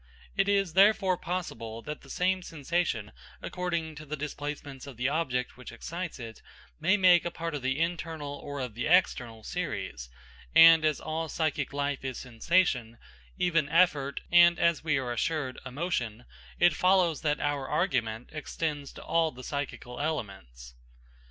It 0.35 0.49
is 0.49 0.73
therefore 0.73 1.15
possible 1.15 1.83
that 1.83 2.01
the 2.01 2.09
same 2.09 2.41
sensation, 2.41 3.11
according 3.39 3.93
to 3.97 4.03
the 4.07 4.15
displacements 4.15 4.87
of 4.87 4.97
the 4.97 5.07
object 5.09 5.57
which 5.57 5.71
excites 5.71 6.17
it, 6.17 6.41
may 6.79 6.97
make 6.97 7.31
part 7.35 7.53
of 7.53 7.61
the 7.61 7.77
internal 7.79 8.33
or 8.39 8.59
of 8.61 8.73
the 8.73 8.87
external 8.87 9.43
series; 9.43 10.09
and 10.55 10.83
as 10.83 10.99
all 10.99 11.29
psychic 11.29 11.71
life 11.71 12.03
is 12.03 12.17
sensation, 12.17 12.97
even 13.37 13.69
effort, 13.69 14.21
and, 14.31 14.57
as 14.57 14.83
we 14.83 14.97
are 14.97 15.11
assured, 15.11 15.59
emotion, 15.67 16.25
it 16.57 16.73
follows 16.75 17.21
that 17.21 17.39
our 17.39 17.67
argument 17.67 18.31
extends 18.33 18.91
to 18.93 19.03
all 19.03 19.31
the 19.31 19.43
psychical 19.43 19.99
elements. 19.99 20.73